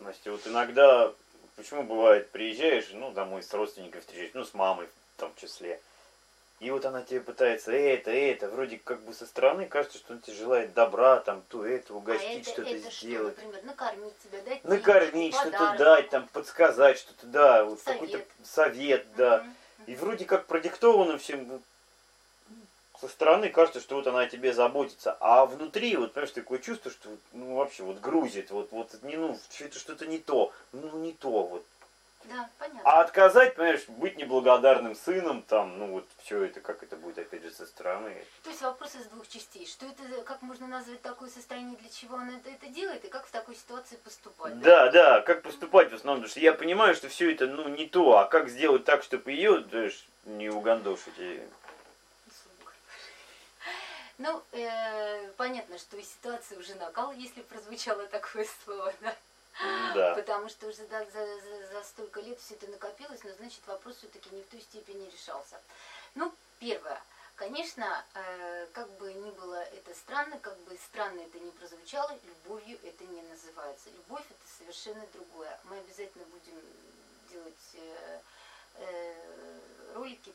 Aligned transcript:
Настя, 0.00 0.32
вот 0.32 0.46
иногда, 0.46 1.12
почему 1.56 1.82
бывает, 1.82 2.30
приезжаешь, 2.30 2.90
ну, 2.92 3.12
домой 3.12 3.42
с 3.42 3.52
родственниками 3.52 4.00
встречаешь, 4.00 4.30
ну, 4.34 4.44
с 4.44 4.54
мамой 4.54 4.86
в 5.16 5.20
том 5.20 5.32
числе, 5.36 5.80
и 6.60 6.70
вот 6.70 6.84
она 6.84 7.02
тебе 7.02 7.20
пытается 7.20 7.72
это, 7.72 8.10
это, 8.10 8.48
вроде 8.50 8.78
как 8.78 9.02
бы 9.02 9.14
со 9.14 9.26
стороны 9.26 9.66
кажется, 9.66 9.98
что 9.98 10.12
он 10.12 10.20
тебе 10.20 10.36
желает 10.36 10.74
добра, 10.74 11.18
там, 11.20 11.42
то 11.48 11.64
это, 11.64 11.94
угостить, 11.94 12.46
а 12.48 12.50
что-то 12.50 12.76
сделать. 12.76 13.34
Что, 13.38 13.46
например, 13.46 13.64
накормить 13.64 14.18
тебя, 14.18 14.42
дать 14.42 14.64
Накормить, 14.64 15.34
что-то 15.34 15.74
дать, 15.78 16.10
там, 16.10 16.28
подсказать, 16.28 16.98
что-то, 16.98 17.26
да, 17.26 17.64
вот 17.64 17.80
Совет. 17.80 18.00
какой-то 18.00 18.26
совет, 18.44 19.06
да. 19.16 19.38
Мгм. 19.38 19.54
И 19.86 19.94
вроде 19.94 20.24
как 20.26 20.46
продиктовано 20.46 21.16
всем, 21.16 21.62
со 23.00 23.08
стороны 23.08 23.48
кажется, 23.48 23.80
что 23.80 23.96
вот 23.96 24.06
она 24.06 24.20
о 24.20 24.26
тебе 24.26 24.52
заботится, 24.52 25.16
а 25.20 25.46
внутри, 25.46 25.96
вот, 25.96 26.12
понимаешь, 26.12 26.32
такое 26.32 26.58
чувство, 26.58 26.90
что, 26.90 27.08
ну, 27.32 27.56
вообще, 27.56 27.82
вот 27.82 28.00
грузит, 28.00 28.50
вот, 28.50 28.72
вот, 28.72 29.02
не, 29.02 29.16
ну, 29.16 29.38
что-то 29.50 29.78
что-то 29.78 30.06
не 30.06 30.18
то, 30.18 30.52
ну, 30.72 30.98
не 30.98 31.12
то, 31.12 31.30
вот. 31.30 31.64
Да, 32.24 32.48
понятно. 32.58 32.82
А 32.84 33.00
отказать, 33.00 33.54
понимаешь, 33.54 33.88
быть 33.88 34.18
неблагодарным 34.18 34.94
сыном, 34.94 35.42
там, 35.42 35.78
ну, 35.78 35.86
вот, 35.86 36.06
все 36.22 36.44
это, 36.44 36.60
как 36.60 36.82
это 36.82 36.96
будет, 36.96 37.18
опять 37.18 37.42
же, 37.42 37.50
со 37.50 37.64
стороны. 37.64 38.14
То 38.44 38.50
есть 38.50 38.60
вопрос 38.60 38.94
из 38.94 39.06
двух 39.06 39.26
частей. 39.26 39.66
Что 39.66 39.86
это, 39.86 40.22
как 40.24 40.42
можно 40.42 40.66
назвать 40.66 41.00
такое 41.00 41.30
состояние, 41.30 41.78
для 41.78 41.88
чего 41.88 42.16
она 42.16 42.36
это, 42.36 42.50
это 42.50 42.66
делает, 42.66 43.04
и 43.04 43.08
как 43.08 43.26
в 43.26 43.30
такой 43.30 43.56
ситуации 43.56 43.96
поступать? 43.96 44.60
Да, 44.60 44.90
да, 44.90 45.22
как 45.22 45.42
поступать 45.42 45.90
в 45.90 45.94
основном, 45.94 46.20
потому 46.20 46.30
что 46.30 46.40
я 46.40 46.52
понимаю, 46.52 46.94
что 46.94 47.08
все 47.08 47.32
это, 47.32 47.46
ну, 47.46 47.68
не 47.68 47.86
то, 47.86 48.18
а 48.18 48.26
как 48.26 48.50
сделать 48.50 48.84
так, 48.84 49.02
чтобы 49.02 49.32
ее, 49.32 49.64
знаешь, 49.70 50.06
не 50.26 50.50
угандошить. 50.50 51.14
Ну, 54.20 54.42
э, 54.52 55.30
понятно, 55.38 55.78
что 55.78 55.96
и 55.96 56.02
ситуация 56.02 56.58
уже 56.58 56.74
накал, 56.74 57.10
если 57.12 57.40
прозвучало 57.40 58.06
такое 58.06 58.46
слово, 58.64 58.92
да? 59.00 59.16
Да. 59.94 60.14
Потому 60.14 60.50
что 60.50 60.66
уже 60.66 60.76
за, 60.76 61.06
за, 61.06 61.40
за, 61.40 61.66
за 61.72 61.82
столько 61.84 62.20
лет 62.20 62.38
все 62.38 62.54
это 62.54 62.66
накопилось, 62.66 63.24
но 63.24 63.32
значит 63.32 63.60
вопрос 63.66 63.96
все-таки 63.96 64.28
не 64.34 64.42
в 64.42 64.46
той 64.48 64.60
степени 64.60 65.10
решался. 65.10 65.58
Ну, 66.14 66.32
первое. 66.58 67.00
Конечно, 67.34 68.04
э, 68.14 68.66
как 68.74 68.90
бы 68.98 69.10
ни 69.14 69.30
было 69.30 69.62
это 69.62 69.94
странно, 69.94 70.38
как 70.38 70.58
бы 70.60 70.76
странно 70.76 71.20
это 71.20 71.38
не 71.38 71.50
прозвучало, 71.52 72.14
любовью 72.22 72.78
это 72.82 73.04
не 73.04 73.22
называется. 73.22 73.88
Любовь 73.88 74.24
это 74.28 74.58
совершенно 74.58 75.06
другое. 75.14 75.58
Мы 75.64 75.78
обязательно 75.78 76.26
будем 76.26 76.60
делать 77.30 77.70
э, 77.72 78.20
э, 78.80 79.29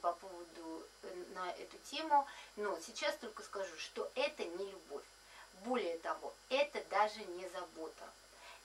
по 0.05 0.13
поводу 0.13 0.83
э, 1.01 1.23
на 1.33 1.51
эту 1.53 1.79
тему, 1.89 2.27
но 2.57 2.79
сейчас 2.79 3.15
только 3.15 3.41
скажу, 3.41 3.75
что 3.79 4.11
это 4.13 4.45
не 4.45 4.71
любовь. 4.71 5.03
Более 5.63 5.97
того, 5.97 6.31
это 6.49 6.83
даже 6.91 7.23
не 7.25 7.49
забота. 7.49 8.03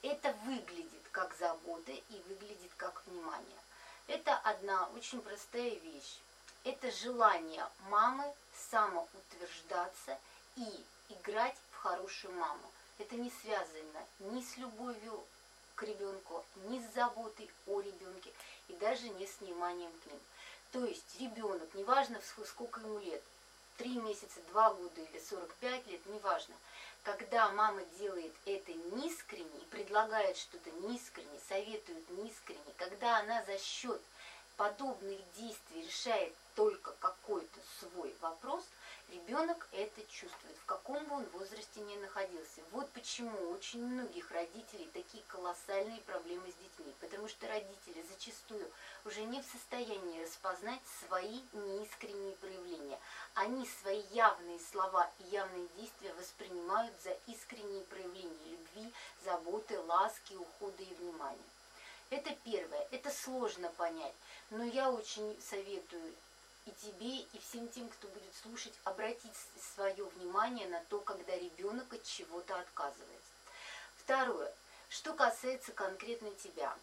Это 0.03 0.35
выглядит 0.45 1.09
как 1.13 1.35
забота 1.39 1.93
и 1.93 2.23
выглядит 2.29 2.71
как 2.77 3.03
внимание. 3.07 3.59
Это 4.07 4.37
одна 4.37 4.87
очень 4.95 5.23
простая 5.23 5.71
вещь. 5.77 6.19
Это 6.65 6.91
желание 6.91 7.67
мамы 7.89 8.31
самоутверждаться 8.71 10.19
и 10.57 10.85
играть 11.09 11.57
в 11.71 11.77
хорошую 11.77 12.35
маму. 12.35 12.71
Это 12.99 13.15
не 13.15 13.31
связано 13.43 14.05
ни 14.19 14.43
с 14.43 14.59
любовью 14.59 15.25
к 15.75 15.85
ребенку, 15.85 16.45
ни 16.67 16.81
с 16.81 16.93
заботой 16.93 17.51
о 17.67 17.81
ребенке 17.81 18.31
и 18.69 18.75
даже 18.75 19.09
не 19.09 19.27
с 19.27 19.41
вниманием 19.41 19.93
к 20.05 20.07
ним. 20.07 20.21
То 20.73 20.85
есть 20.85 21.21
ребенок, 21.21 21.75
неважно 21.75 22.21
сколько 22.47 22.81
ему 22.81 22.99
лет, 23.01 23.23
3 23.79 23.99
месяца, 23.99 24.41
2 24.51 24.75
года 24.75 25.01
или 25.01 25.19
45 25.19 25.87
лет, 25.89 26.07
неважно, 26.07 26.55
когда 27.03 27.51
мама 27.51 27.83
делает 27.99 28.33
это 28.45 28.73
неискренне 28.73 29.59
и 29.61 29.65
предлагает 29.67 30.37
что-то 30.37 30.71
неискренне, 30.83 31.41
советует 31.49 32.09
неискренне, 32.11 32.73
когда 32.77 33.19
она 33.19 33.43
за 33.45 33.59
счет 33.59 34.01
подобных 34.61 35.19
действий 35.39 35.87
решает 35.87 36.35
только 36.55 36.93
какой-то 37.01 37.61
свой 37.79 38.15
вопрос, 38.21 38.63
ребенок 39.09 39.67
это 39.73 40.03
чувствует, 40.03 40.55
в 40.59 40.67
каком 40.67 41.03
бы 41.07 41.15
он 41.15 41.25
возрасте 41.31 41.81
ни 41.81 41.97
находился. 41.97 42.61
Вот 42.71 42.87
почему 42.91 43.53
очень 43.53 43.83
многих 43.83 44.31
родителей 44.31 44.91
такие 44.93 45.25
колоссальные 45.29 46.03
проблемы 46.03 46.51
с 46.51 46.55
детьми, 46.57 46.93
потому 47.01 47.27
что 47.29 47.49
родители 47.49 48.05
зачастую 48.13 48.71
уже 49.07 49.23
не 49.23 49.41
в 49.41 49.47
состоянии 49.47 50.23
распознать 50.23 50.83
свои 51.07 51.41
неискренние 51.55 52.37
проявления. 52.37 52.99
Они 53.33 53.67
свои 53.81 54.03
явные 54.11 54.61
слова 54.71 55.11
и 55.21 55.23
явные 55.31 55.69
действия 55.79 56.13
воспринимают 56.13 56.93
за 57.03 57.17
искренние 57.29 57.85
проявления 57.85 58.51
любви, 58.51 58.93
заботы, 59.25 59.81
ласки, 59.81 60.35
ухода 60.35 60.83
и 60.83 60.95
внимания. 60.97 61.49
Это 62.11 62.35
первое, 62.45 62.89
это 62.91 63.09
сложно 63.09 63.69
понять, 63.77 64.15
но 64.51 64.65
я 64.65 64.91
очень 64.91 65.41
советую 65.41 66.13
и 66.67 66.71
тебе, 66.73 67.21
и 67.21 67.39
всем 67.39 67.69
тем, 67.69 67.89
кто 67.89 68.09
будет 68.09 68.35
слушать, 68.43 68.75
обратить 68.83 69.37
свое 69.75 70.05
внимание 70.05 70.69
на 70.69 70.83
то, 70.89 70.99
когда 71.01 71.37
ребенок 71.37 71.93
от 71.93 72.03
чего-то 72.03 72.59
отказывается. 72.59 73.31
Второе, 73.97 74.53
что 74.89 75.15
касается 75.15 75.71
конкретно 75.71 76.33
тебя. 76.33 76.77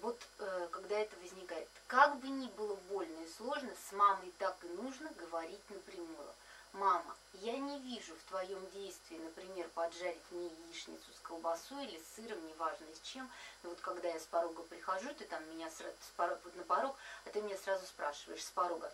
Вот 0.00 0.20
э, 0.40 0.68
когда 0.72 0.98
это 0.98 1.14
возникает, 1.20 1.68
как 1.86 2.18
бы 2.18 2.26
ни 2.28 2.48
было 2.48 2.74
больно 2.90 3.20
и 3.20 3.32
сложно, 3.36 3.70
с 3.88 3.92
мамой 3.92 4.32
так 4.38 4.56
и 4.64 4.68
нужно 4.68 5.10
говорить 5.12 5.70
напрямую. 5.70 6.34
Мама, 6.72 7.14
я 7.34 7.58
не 7.58 7.78
вижу 7.80 8.14
в 8.16 8.28
твоем 8.30 8.70
действии, 8.70 9.18
например, 9.18 9.68
поджарить 9.74 10.30
мне 10.30 10.48
яичницу 10.48 11.12
с 11.12 11.20
колбасой 11.20 11.84
или 11.84 11.98
с 11.98 12.16
сыром, 12.16 12.46
неважно 12.48 12.86
с 12.94 13.06
чем. 13.06 13.30
Но 13.62 13.70
вот 13.70 13.80
когда 13.80 14.08
я 14.08 14.18
с 14.18 14.24
порога 14.24 14.62
прихожу, 14.62 15.12
ты 15.14 15.26
там 15.26 15.46
меня 15.50 15.70
сразу, 15.70 15.94
с 16.00 16.16
порога, 16.16 16.40
вот 16.44 16.56
на 16.56 16.64
порог, 16.64 16.96
а 17.26 17.30
ты 17.30 17.42
меня 17.42 17.58
сразу 17.58 17.84
спрашиваешь 17.84 18.42
с 18.42 18.50
порога, 18.50 18.90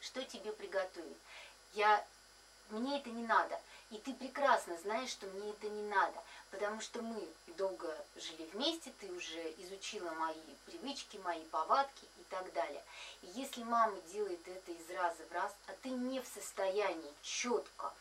что 0.00 0.24
тебе 0.24 0.50
приготовить. 0.52 1.18
Я, 1.74 2.02
мне 2.70 2.98
это 2.98 3.10
не 3.10 3.26
надо. 3.26 3.60
И 3.90 3.98
ты 3.98 4.12
прекрасно 4.14 4.76
знаешь, 4.78 5.10
что 5.10 5.26
мне 5.26 5.50
это 5.50 5.68
не 5.68 5.82
надо, 5.82 6.20
потому 6.50 6.80
что 6.80 7.02
мы 7.02 7.28
долго 7.56 7.96
жили 8.16 8.48
вместе, 8.52 8.92
ты 8.98 9.10
уже 9.12 9.54
изучила 9.58 10.10
мои 10.12 10.34
привычки, 10.66 11.16
мои 11.18 11.44
повадки 11.44 12.04
и 12.18 12.24
так 12.30 12.52
далее. 12.54 12.82
И 13.22 13.26
если 13.34 13.62
мама 13.62 13.96
делает 14.12 14.46
это 14.48 14.72
из 14.72 14.90
раза 14.90 15.22
в 15.28 15.32
раз, 15.32 15.54
а 15.66 15.72
ты 15.82 15.90
не 15.90 16.20
в 16.20 16.26
состоянии 16.26 17.12
четко 17.22 17.92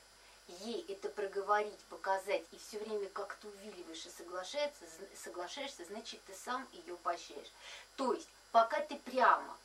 ей 0.47 0.85
это 0.89 1.09
проговорить, 1.09 1.79
показать, 1.89 2.43
и 2.51 2.57
все 2.57 2.79
время 2.79 3.07
как-то 3.09 3.47
увиливаешь 3.47 4.05
и 4.05 4.09
соглашаешься, 4.09 4.85
соглашаешься, 5.23 5.85
значит, 5.85 6.19
ты 6.25 6.33
сам 6.33 6.67
ее 6.73 6.95
поощряешь. 6.97 7.51
То 7.95 8.13
есть, 8.13 8.27
пока 8.51 8.79
ты 8.81 8.95
прямо 8.97 9.57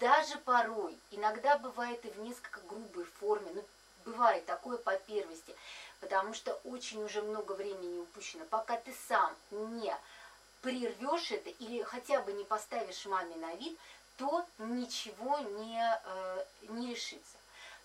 даже 0.00 0.36
порой, 0.38 0.98
иногда 1.10 1.58
бывает 1.58 2.04
и 2.04 2.10
в 2.10 2.18
несколько 2.20 2.60
грубой 2.60 3.04
форме, 3.04 3.50
ну, 3.54 3.64
бывает 4.06 4.46
такое 4.46 4.78
по 4.78 4.96
первости, 4.96 5.54
потому 6.00 6.32
что 6.32 6.54
очень 6.64 7.02
уже 7.04 7.20
много 7.22 7.52
времени 7.52 7.98
упущено, 7.98 8.44
пока 8.48 8.76
ты 8.76 8.94
сам 9.08 9.34
не 9.50 9.94
прервешь 10.62 11.32
это 11.32 11.50
или 11.50 11.82
хотя 11.82 12.20
бы 12.22 12.32
не 12.32 12.44
поставишь 12.44 13.04
маме 13.06 13.36
на 13.36 13.54
вид, 13.56 13.78
то 14.16 14.46
ничего 14.58 15.38
не, 15.38 16.00
э, 16.04 16.44
не 16.68 16.90
решится. 16.92 17.36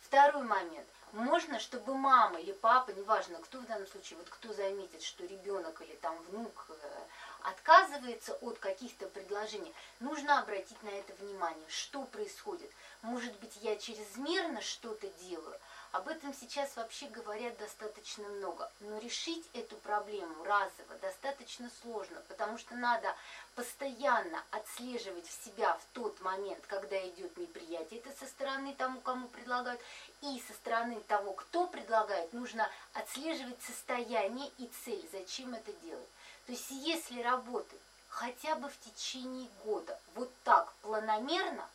Второй 0.01 0.43
момент. 0.43 0.87
Можно, 1.11 1.59
чтобы 1.59 1.93
мама 1.93 2.39
или 2.39 2.53
папа, 2.53 2.91
неважно, 2.91 3.37
кто 3.39 3.57
в 3.59 3.65
данном 3.65 3.87
случае, 3.87 4.17
вот 4.17 4.29
кто 4.29 4.53
заметит, 4.53 5.03
что 5.03 5.25
ребенок 5.25 5.81
или 5.81 5.93
там 5.95 6.17
внук 6.23 6.67
э, 6.69 7.01
отказывается 7.43 8.33
от 8.35 8.57
каких-то 8.59 9.07
предложений, 9.07 9.73
нужно 9.99 10.39
обратить 10.39 10.81
на 10.83 10.89
это 10.89 11.13
внимание. 11.15 11.67
Что 11.67 12.03
происходит? 12.03 12.71
Может 13.01 13.37
быть, 13.39 13.57
я 13.61 13.75
чрезмерно 13.75 14.61
что-то 14.61 15.07
делаю? 15.19 15.59
Об 15.91 16.07
этом 16.07 16.33
сейчас 16.33 16.77
вообще 16.77 17.07
говорят 17.07 17.57
достаточно 17.57 18.27
много. 18.29 18.71
Но 18.79 18.97
решить 18.99 19.45
эту 19.53 19.75
проблему 19.77 20.43
разово 20.45 20.95
достаточно 21.01 21.69
сложно, 21.81 22.21
потому 22.29 22.57
что 22.57 22.75
надо 22.75 23.13
постоянно 23.55 24.41
отслеживать 24.51 25.27
в 25.27 25.43
себя 25.45 25.73
в 25.73 25.85
тот 25.93 26.21
момент, 26.21 26.63
когда 26.67 26.97
идет 27.09 27.35
неприятие. 27.37 27.99
Это 27.99 28.11
со 28.17 28.25
стороны 28.25 28.73
тому, 28.77 29.01
кому 29.01 29.27
предлагают, 29.27 29.81
и 30.21 30.41
со 30.47 30.53
стороны 30.53 31.01
того, 31.01 31.33
кто 31.33 31.67
предлагает, 31.67 32.31
нужно 32.31 32.69
отслеживать 32.93 33.61
состояние 33.61 34.49
и 34.59 34.69
цель, 34.85 35.05
зачем 35.11 35.53
это 35.53 35.73
делать. 35.73 36.09
То 36.45 36.53
есть 36.53 36.71
если 36.71 37.21
работать 37.21 37.79
хотя 38.07 38.55
бы 38.55 38.69
в 38.69 38.79
течение 38.79 39.49
года 39.65 39.99
вот 40.15 40.31
так 40.43 40.71
планомерно, 40.83 41.67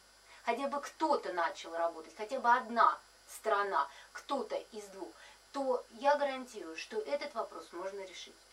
хотя 0.45 0.69
бы 0.69 0.81
кто-то 0.81 1.33
начал 1.33 1.75
работать, 1.77 2.15
хотя 2.17 2.41
бы 2.41 2.51
одна 2.51 2.99
страна, 3.27 3.89
кто-то 4.13 4.57
из 4.57 4.85
двух, 4.89 5.13
то 5.53 5.85
я 5.91 6.17
гарантирую, 6.17 6.77
что 6.77 6.99
этот 6.99 7.35
вопрос 7.35 7.73
можно 7.73 8.01
решить. 8.05 8.37